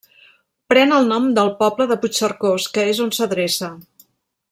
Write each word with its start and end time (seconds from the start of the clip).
Pren 0.73 0.95
el 0.99 1.05
nom 1.11 1.27
del 1.39 1.51
poble 1.61 1.87
de 1.91 1.99
Puigcercós, 2.07 2.67
que 2.79 2.87
és 2.95 3.03
on 3.07 3.15
s'adreça. 3.19 3.71